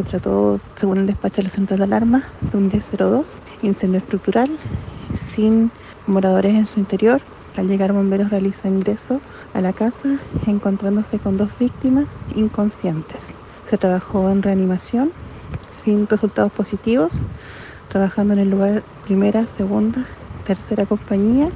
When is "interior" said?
6.80-7.22